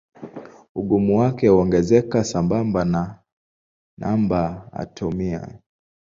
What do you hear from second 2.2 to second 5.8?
sambamba na namba atomia.